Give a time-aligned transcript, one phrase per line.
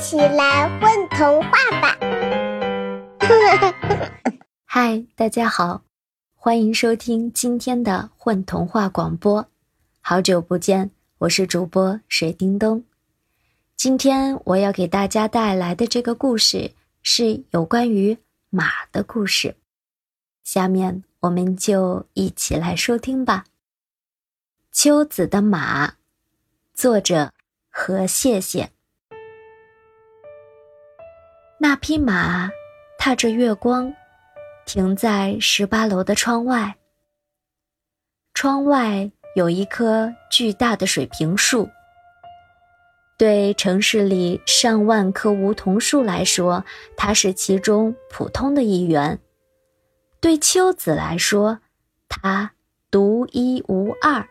[0.00, 1.50] 起来混童话
[1.82, 1.98] 吧！
[4.64, 5.82] 嗨，大家好，
[6.34, 9.46] 欢迎收听今天的混童话广播。
[10.00, 12.82] 好久不见，我是主播水叮咚。
[13.76, 16.72] 今天我要给大家带来的这个故事
[17.02, 18.16] 是有关于
[18.48, 19.56] 马的故事。
[20.42, 23.44] 下面我们就一起来收听吧。
[24.72, 25.96] 秋子的马，
[26.72, 27.32] 作者
[27.68, 28.70] 何谢谢。
[31.62, 32.50] 那匹马
[32.98, 33.92] 踏着月光，
[34.64, 36.74] 停在十八楼的窗外。
[38.32, 41.68] 窗外有一棵巨大的水平树。
[43.18, 46.64] 对城市里上万棵梧桐树来说，
[46.96, 49.18] 它是其中普通的一员；
[50.18, 51.58] 对秋子来说，
[52.08, 52.52] 它
[52.90, 54.26] 独一无二。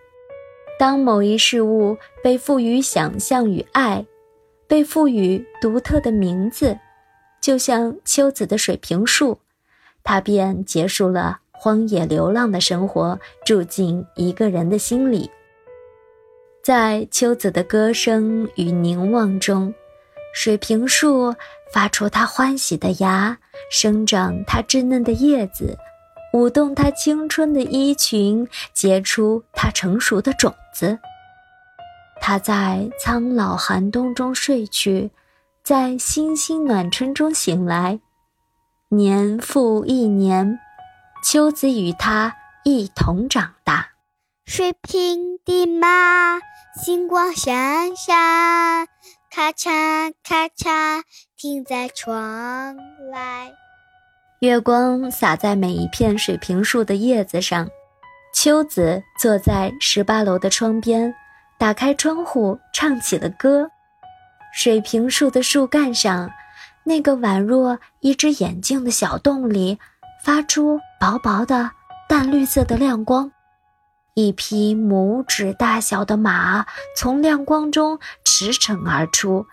[0.79, 4.03] 当某一事物被赋予想象与爱，
[4.67, 6.75] 被赋予独特的名字，
[7.41, 9.39] 就像秋子的水平树，
[10.03, 15.29] 它便结束了荒野流浪的生活，住进一个人的心里。
[16.63, 19.73] 在秋子的歌声与凝望中，
[20.33, 21.33] 水平树
[21.73, 23.37] 发出它欢喜的芽，
[23.71, 25.77] 生长它稚嫩的叶子。
[26.31, 30.99] 舞动它青春的衣裙，结出它成熟的种子。
[32.21, 35.09] 它在苍老寒冬中睡去，
[35.69, 37.99] 在星星暖春中醒来。
[38.87, 40.57] 年复一年，
[41.23, 43.89] 秋子与他一同长大。
[44.47, 46.39] 水平的马，
[46.83, 48.87] 星光闪闪，
[49.29, 51.03] 咔嚓咔嚓，
[51.37, 52.75] 停在窗
[53.11, 53.51] 外。
[54.39, 57.69] 月光洒在每一片水平树的叶子上，
[58.33, 61.13] 秋子坐在十八楼的窗边，
[61.59, 63.69] 打开窗户，唱起了歌。
[64.53, 66.31] 水平树的树干上，
[66.83, 69.79] 那个宛若一只眼睛的小洞里，
[70.23, 71.71] 发出薄薄的
[72.07, 73.31] 淡绿色的亮光。
[74.15, 76.65] 一匹拇指大小的马
[76.97, 79.45] 从亮光中驰骋而出。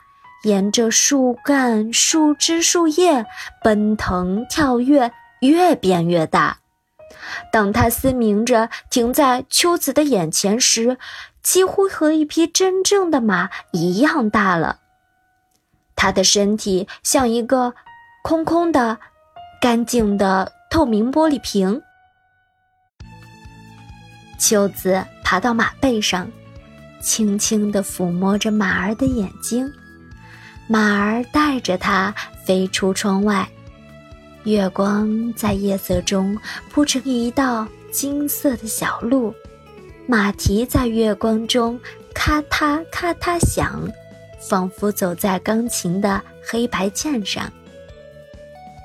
[0.43, 3.27] 沿着树干、树枝、树叶
[3.65, 6.59] 奔腾跳跃，越变越大。
[7.51, 10.99] 当它嘶鸣着停在秋子的眼前时，
[11.43, 14.81] 几乎和一匹真正的马一样大了。
[15.97, 17.75] 它的身体像一个
[18.23, 18.97] 空空的、
[19.61, 21.81] 干净的透明玻璃瓶。
[24.39, 26.31] 秋子爬到马背上，
[27.01, 29.73] 轻轻地抚摸着马儿的眼睛。
[30.69, 32.15] 马儿带着它
[32.45, 33.49] 飞出窗外，
[34.45, 36.37] 月光在夜色中
[36.71, 39.33] 铺成一道金色的小路，
[40.07, 41.81] 马蹄在月光中
[42.13, 43.81] 咔嗒咔嗒响，
[44.39, 47.53] 仿佛走在钢琴的黑白键上。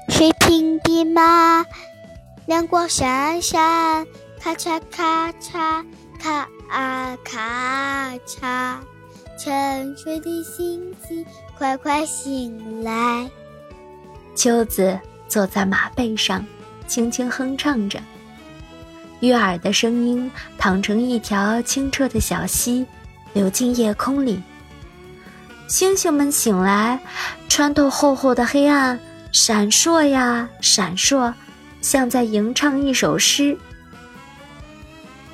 [0.10, 1.66] 水平的马，
[2.46, 4.06] 亮光闪闪，
[4.40, 5.86] 咔嚓咔嚓，
[6.20, 8.78] 咔啊咔嚓。
[9.38, 11.26] 沉睡的星星，
[11.58, 13.28] 快快醒来！
[14.36, 16.46] 秋子坐在马背上，
[16.86, 18.00] 轻轻哼唱着，
[19.22, 20.30] 悦耳的声音
[20.60, 22.86] 淌成一条清澈的小溪，
[23.34, 24.40] 流进夜空里。
[25.72, 27.00] 星星们醒来，
[27.48, 29.00] 穿透厚厚的黑暗，
[29.32, 31.34] 闪烁呀闪烁，
[31.80, 33.58] 像在吟唱一首诗。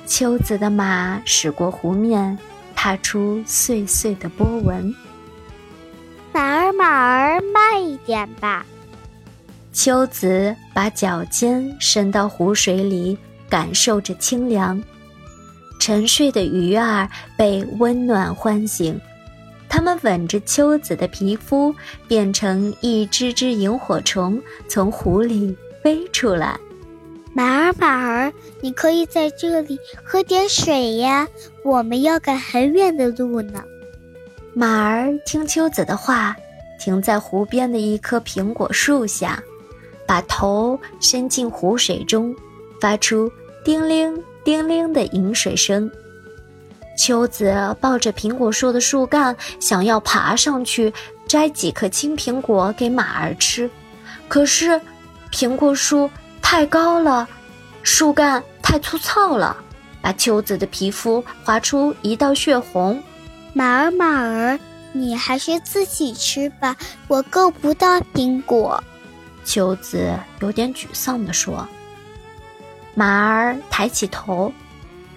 [0.06, 2.38] 秋子的马驶过湖面。
[2.80, 4.94] 踏出碎碎的波纹。
[6.32, 8.64] 马儿，马儿，慢一点吧。
[9.72, 13.18] 秋子把脚尖伸到湖水里，
[13.50, 14.80] 感受着清凉。
[15.80, 19.00] 沉睡的鱼儿被温暖唤醒，
[19.68, 21.74] 它们吻着秋子的皮肤，
[22.06, 26.58] 变成一只只萤火虫，从湖里飞出来。
[27.34, 31.28] 马儿，马儿，你可以在这里喝点水呀。
[31.62, 33.62] 我们要赶很远的路呢。
[34.54, 36.34] 马儿听秋子的话，
[36.80, 39.40] 停在湖边的一棵苹果树下，
[40.06, 42.34] 把头伸进湖水中，
[42.80, 43.30] 发出
[43.62, 45.88] 叮铃叮铃的饮水声。
[46.98, 50.92] 秋子抱着苹果树的树干，想要爬上去
[51.28, 53.70] 摘几颗青苹果给马儿吃，
[54.26, 54.78] 可是
[55.32, 56.10] 苹果树。
[56.40, 57.28] 太高了，
[57.82, 59.54] 树干太粗糙了，
[60.00, 63.02] 把秋子的皮肤划出一道血红。
[63.52, 64.58] 马儿，马儿，
[64.92, 66.74] 你还是自己吃吧，
[67.06, 68.82] 我够不到苹果。
[69.44, 71.68] 秋子有点沮丧地说。
[72.94, 74.50] 马儿抬起头，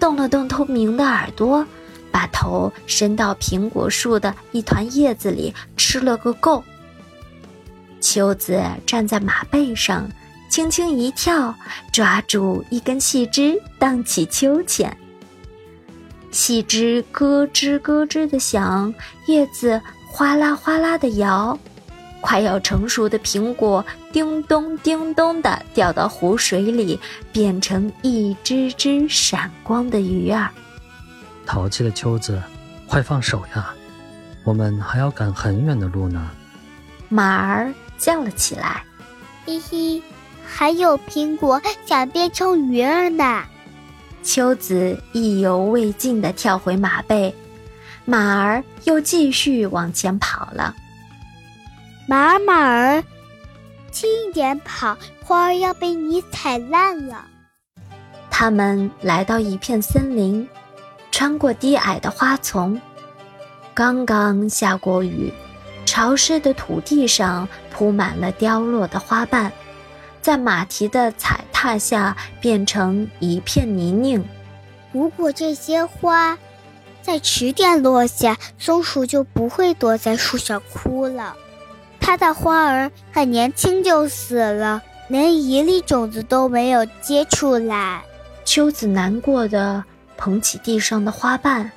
[0.02, 1.64] 动了动透明的耳朵，
[2.10, 6.64] 把头伸到苹果树的一团叶子里，吃了个够。
[8.00, 10.10] 秋子站在马背上，
[10.48, 11.54] 轻轻一跳，
[11.92, 14.92] 抓住一根细枝，荡起秋千。
[16.32, 18.92] 细枝咯吱咯吱的响，
[19.28, 21.56] 叶子哗啦哗啦的摇，
[22.22, 26.98] 快要成熟的苹果叮咚叮咚地掉到湖水里，
[27.30, 30.48] 变成一只只闪光的鱼儿。
[31.44, 32.40] 淘气的秋子，
[32.86, 33.74] 快放手呀！
[34.44, 36.30] 我们还要赶很远的路呢。
[37.08, 38.82] 马儿叫了起来
[39.44, 40.02] ：“嘿嘿，
[40.46, 43.42] 还有苹果想变成鱼儿呢。”
[44.22, 47.34] 秋子意犹未尽地跳回马背，
[48.04, 50.74] 马儿又继续往前跑了。
[52.12, 53.02] 马儿，马儿，
[53.90, 57.24] 轻一点跑，花儿要被你踩烂了。
[58.30, 60.46] 他们来到一片森林，
[61.10, 62.78] 穿过低矮的花丛。
[63.72, 65.32] 刚刚下过雨，
[65.86, 69.50] 潮湿的土地上铺满了凋落的花瓣。
[70.20, 74.22] 在马蹄的踩踏下变成一片泥泞。
[74.92, 76.36] 如果这些花
[77.00, 81.34] 再迟点落下，松鼠就不会躲在树上哭了。
[82.02, 88.02] 它的花儿很年轻就死了，连一粒种子都没有结出来。
[88.44, 89.82] 秋子难过的
[90.18, 91.70] 捧起地上的花瓣，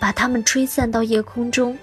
[0.00, 1.78] 把它们吹散到夜空中。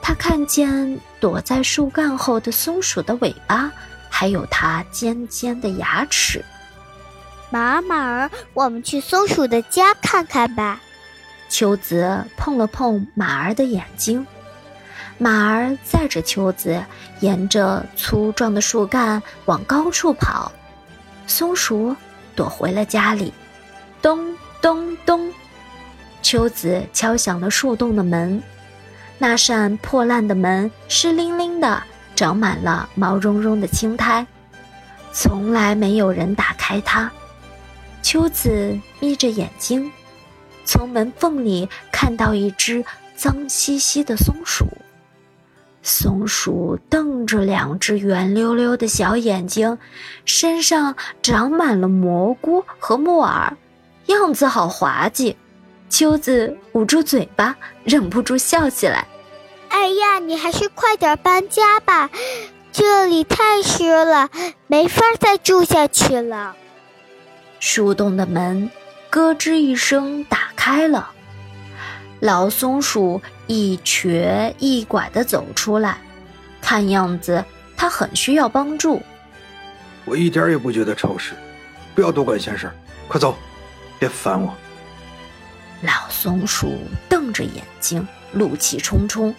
[0.00, 3.72] 他看见躲在树干后的松鼠的尾巴。
[4.08, 6.42] 还有它尖尖的牙齿。
[7.50, 10.80] 马儿，马儿，我们去松鼠的家看看吧。
[11.50, 14.26] 秋子碰了碰马儿的眼睛，
[15.18, 16.84] 马儿载着秋子
[17.20, 20.52] 沿着粗壮的树干往高处跑。
[21.26, 21.94] 松鼠
[22.34, 23.32] 躲回了家里。
[24.02, 25.32] 咚咚咚，
[26.22, 28.42] 秋子敲响了树洞的门。
[29.18, 31.82] 那扇破烂的门湿淋淋的。
[32.14, 34.26] 长满了毛茸茸的青苔，
[35.12, 37.12] 从来没有人打开它。
[38.00, 39.92] 秋子眯着眼睛，
[40.64, 42.82] 从门缝里看到一只
[43.14, 44.66] 脏兮兮的松鼠。
[45.86, 49.78] 松鼠瞪着两只圆溜溜的小眼睛，
[50.24, 53.56] 身上长满了蘑菇和木耳，
[54.06, 55.36] 样子好滑稽。
[55.88, 59.06] 秋子捂住嘴巴，忍不住笑起来。
[59.68, 62.10] 哎呀，你还是快点搬家吧，
[62.72, 64.28] 这里太湿了，
[64.66, 66.56] 没法再住下去了。
[67.60, 68.68] 树洞的门
[69.08, 71.10] 咯吱一声打开了，
[72.20, 75.98] 老松鼠一瘸一拐地走出来，
[76.60, 77.44] 看样子
[77.76, 79.02] 它很需要帮助。
[80.04, 81.34] 我一点也不觉得潮湿，
[81.94, 82.70] 不要多管闲事，
[83.08, 83.36] 快走，
[83.98, 84.54] 别烦我。
[85.82, 86.78] 老松鼠
[87.08, 89.34] 瞪着眼睛，怒气冲冲。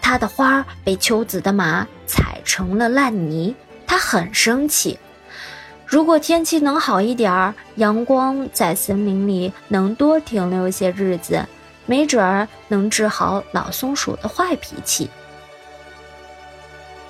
[0.00, 3.54] 它的花被秋子的马踩成了烂泥，
[3.86, 4.98] 它很生气。
[5.86, 11.46] 如果天气能好一点儿，阳光在森林里能多停留些日子，
[11.88, 15.08] 没准儿能治好老松鼠的坏脾气。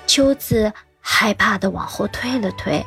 [0.07, 0.71] 秋子
[1.01, 2.83] 害怕的往后退了退，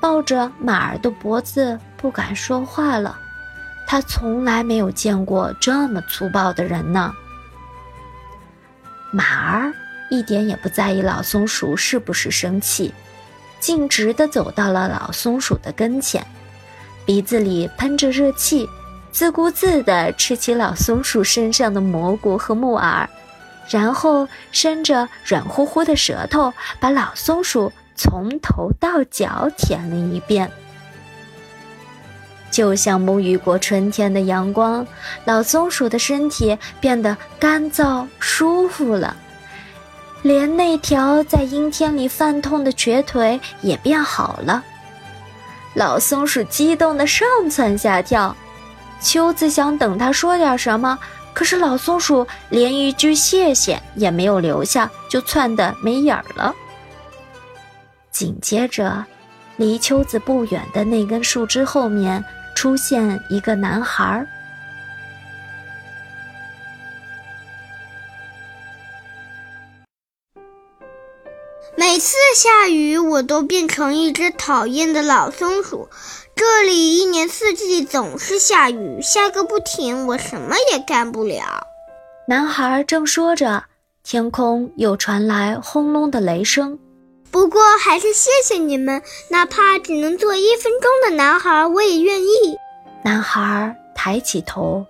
[0.00, 3.16] 抱着马儿的脖子不敢说话了。
[3.86, 7.14] 他从来没有见过这么粗暴的人呢。
[9.12, 9.72] 马儿
[10.10, 12.92] 一点也不在意老松鼠是不是生气，
[13.60, 16.26] 径直地走到了老松鼠的跟前，
[17.04, 18.68] 鼻子里喷着热气，
[19.16, 23.08] 自顾自地吃起老松鼠身上的蘑菇和木耳，
[23.66, 30.52] 然后伸着软乎乎的舌头，把老松鼠从头到脚舔了一遍。
[32.50, 34.86] 就像沐浴过春天的阳光，
[35.24, 39.16] 老松鼠的身体变得干燥舒服了，
[40.20, 44.62] 连那条在阴天里犯痛的瘸腿也变好了。
[45.72, 48.36] 老松鼠激动的上蹿下跳，
[49.00, 50.98] 秋子想等他说点什么，
[51.32, 56.54] 可是老松鼠连一句谢谢也没有留下，就窜得没影儿了。
[58.10, 59.04] 紧接着，
[59.56, 62.24] 离秋子不远的那根树枝后面。
[62.56, 64.02] 出现一个男孩。
[64.02, 64.26] 儿
[72.06, 75.88] 次下雨，我都变成一只讨厌的老松鼠。
[76.36, 81.66] 这里一年四季总是下雨，下个不停，我什么也干不了。
[82.28, 83.64] 男孩正说着，
[84.04, 86.78] 天空又传来轰隆的雷声。
[87.32, 92.56] 不过还是谢谢你们，哪怕只能做一分钟的男孩，我也愿意。
[93.02, 94.86] 男孩抬起头，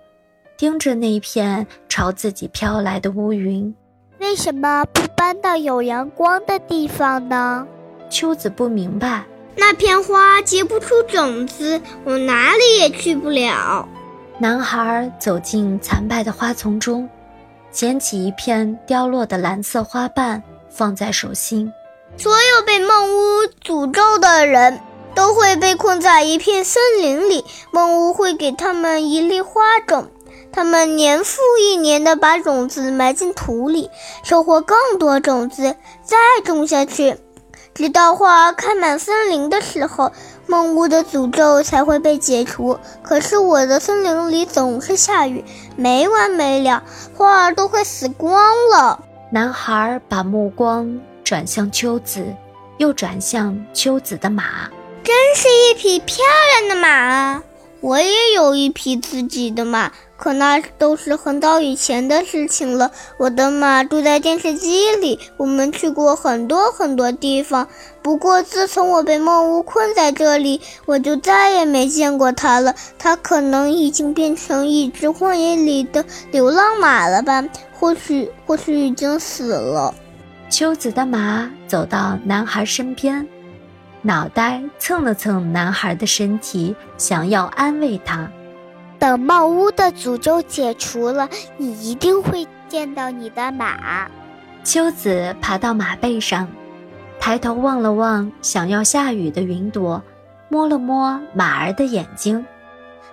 [0.55, 3.75] 盯着那片朝自己飘来的乌云。
[4.19, 7.67] 为什么不搬到有阳光的地方呢？
[8.09, 9.23] 秋子不明白。
[9.55, 13.87] 那片花结不出种子，我哪里也去不了。
[14.39, 17.09] 男孩走进残败的花丛中，
[17.71, 21.71] 捡起一片凋落的蓝色花瓣，放在手心。
[22.17, 24.79] 所有被梦屋诅咒的人
[25.13, 30.07] 都会被困在一片森林里，梦屋会给他们一粒花种，
[30.51, 33.89] 他们年复一年地把种子埋进土里，
[34.23, 37.17] 收获更多种子，再种下去。
[37.73, 40.11] 直到花开满森林的时候，
[40.47, 42.79] 梦屋的诅咒才会被解除。
[43.03, 46.81] 可是我的森林里总是下雨，没完没了，
[47.15, 49.03] 花儿都快死光了。
[49.31, 52.25] 男孩把目光转向秋子，
[52.77, 54.71] 又转向秋子的马，
[55.03, 56.17] 真是一匹漂
[56.59, 57.43] 亮的马啊！
[57.81, 59.91] 我也有一匹自己的马。
[60.17, 62.91] 可那都是很早以前的事情了。
[63.17, 67.67] 我的马住在电视机里，我们去过很多很多地方。
[68.01, 72.73] 不过自从我被梦屋困在这里，我就再也没见过它了。
[72.97, 77.45] 它可能已经变成一只荒野里的流浪马了吧？
[77.79, 79.93] 或许，或许已经死了。
[80.49, 83.27] 秋子的马走到男孩身边，
[84.01, 88.31] 脑袋蹭了蹭男孩的身体，想要安慰他。
[88.99, 94.09] 等帽屋的诅咒解除了，你一定会见到你的马。
[94.63, 96.47] 秋子爬到马背上，
[97.19, 100.01] 抬头望了望想要下雨的云朵，
[100.49, 102.45] 摸了摸马儿的眼睛。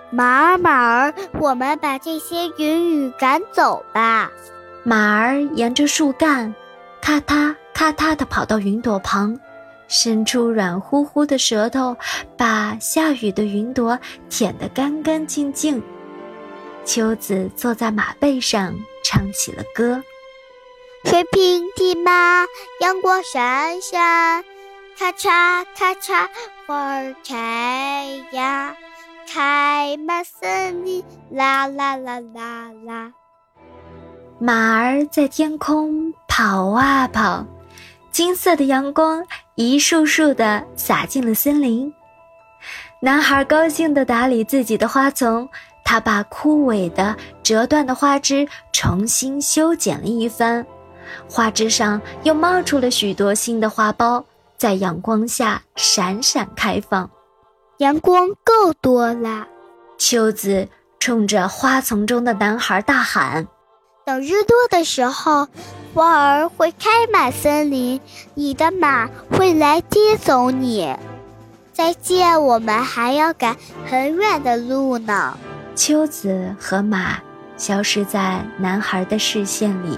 [0.09, 4.31] 马儿，马儿，我们把这些云雨赶走吧。
[4.83, 6.53] 马儿沿着树干，
[7.01, 9.39] 咔嗒咔嗒地跑到云朵旁。
[9.87, 11.95] 伸出软乎乎的舌头，
[12.37, 13.99] 把下雨的云朵
[14.29, 15.81] 舔得干干净净。
[16.83, 20.03] 秋子坐在马背上，唱起了歌：
[21.03, 22.45] 水平地马，
[22.81, 24.43] 阳光闪闪，
[24.97, 26.27] 咔嚓咔嚓
[26.65, 28.75] 花儿开呀，
[29.27, 33.11] 开满森林，啦啦啦啦啦。
[34.39, 37.45] 马儿在天空跑啊跑。
[38.15, 39.21] 金色的阳光
[39.55, 41.93] 一束束地洒进了森林。
[43.01, 45.49] 男孩高兴地打理自己的花丛，
[45.83, 50.65] 他把枯萎的、折断的花枝重新修剪了一番，
[51.29, 54.23] 花枝上又冒出了许多新的花苞，
[54.55, 57.11] 在阳光下闪闪开放。
[57.79, 59.45] 阳光够多了，
[59.97, 60.69] 秋子
[61.01, 63.45] 冲着花丛中的男孩大喊。
[64.05, 65.49] 等日落的时候，
[65.95, 68.01] 花儿会开满森林，
[68.33, 70.93] 你的马会来接走你。
[71.71, 73.55] 再见，我们还要赶
[73.89, 75.37] 很远的路呢。
[75.73, 77.19] 秋子和马
[77.55, 79.97] 消失在男孩的视线里。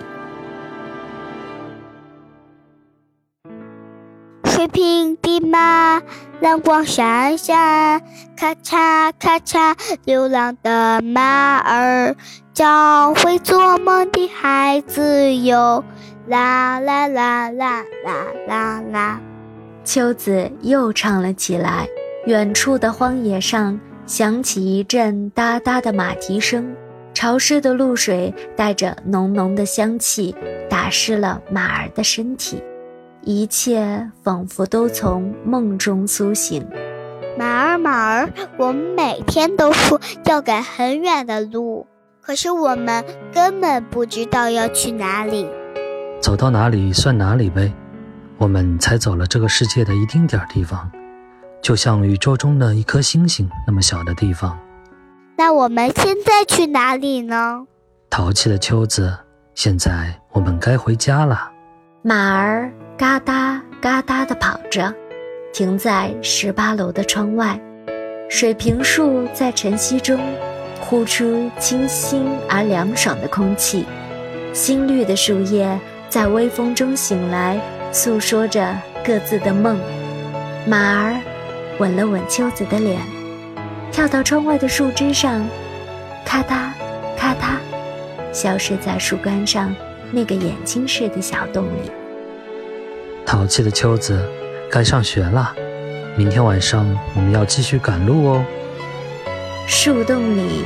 [4.57, 6.01] 水平的马，
[6.39, 8.01] 蓝光闪闪，
[8.35, 12.15] 咔嚓咔嚓，流浪的马儿。
[12.55, 15.83] 教会做梦的孩子哟，
[16.25, 19.19] 啦啦啦啦啦啦啦！
[19.83, 21.87] 秋子又唱了起来。
[22.25, 26.75] 远处的荒野上响起一阵哒哒的马蹄声，
[27.13, 30.35] 潮湿的露水带着浓浓的香气，
[30.67, 32.59] 打湿了马儿的身体，
[33.27, 36.65] 一切仿佛都从梦中苏醒。
[37.37, 41.85] 马儿，马儿，我们每天都说要赶很远的路。
[42.21, 43.03] 可是我们
[43.33, 45.45] 根本不知道要去哪里，
[46.21, 47.69] 走到哪里算哪里呗。
[48.37, 50.89] 我们才走了这个世界的一丁点儿地方，
[51.61, 54.57] 就像宇宙中的一颗星星那么小的地方。
[55.35, 57.67] 那我们现在去哪里呢？
[58.09, 59.13] 淘气的秋子，
[59.53, 61.51] 现在我们该回家了。
[62.03, 64.91] 马儿嘎哒嘎哒地跑着，
[65.53, 67.59] 停在十八楼的窗外。
[68.27, 70.19] 水平树在晨曦中。
[70.79, 73.85] 呼出清新而凉爽的空气，
[74.53, 75.77] 新绿的树叶
[76.07, 77.59] 在微风中醒来，
[77.91, 79.77] 诉说着各自的梦。
[80.65, 81.19] 马儿
[81.77, 82.99] 吻了吻秋子的脸，
[83.91, 85.45] 跳到窗外的树枝上，
[86.23, 86.71] 咔嗒
[87.17, 87.57] 咔嗒，
[88.31, 89.75] 消失在树干上
[90.11, 91.91] 那个眼睛似的小洞里。
[93.27, 94.25] 淘气的秋子，
[94.71, 95.53] 该上学了，
[96.15, 98.45] 明天晚上我们要继续赶路哦。
[99.67, 100.63] 树洞里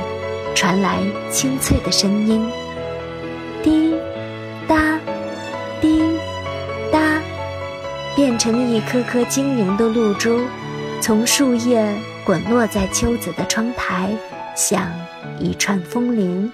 [0.54, 2.48] 传来清脆的声音，
[3.64, 3.96] 滴
[4.68, 4.96] 答，
[5.80, 6.04] 滴
[6.92, 7.00] 答，
[8.14, 10.42] 变成一颗颗晶莹的露珠，
[11.00, 11.84] 从树叶
[12.24, 14.08] 滚落在秋子的窗台，
[14.54, 14.88] 像
[15.36, 16.52] 一串风铃。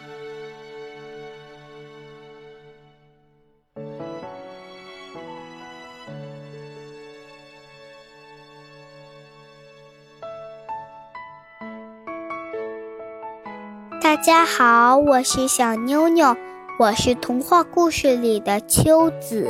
[14.22, 16.36] 家好，我是小妞妞，
[16.76, 19.48] 我是童话故事里的秋子。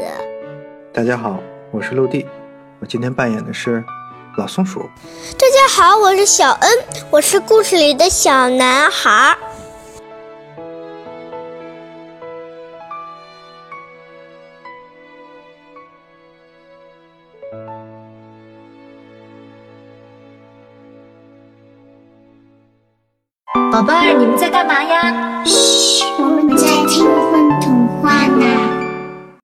[0.93, 1.39] 大家好，
[1.71, 2.27] 我是陆地，
[2.79, 3.83] 我今天扮演的是
[4.37, 4.81] 老松鼠。
[5.39, 6.71] 大家好，我是小恩，
[7.11, 9.37] 我是故事里的小男孩。
[23.89, 25.43] 宝贝儿，你们在干嘛呀？
[25.47, 26.05] 嘘，